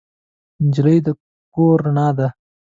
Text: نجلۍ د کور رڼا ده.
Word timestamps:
نجلۍ 0.65 0.97
د 1.05 1.07
کور 1.55 1.77
رڼا 1.85 2.07
ده. 2.17 2.27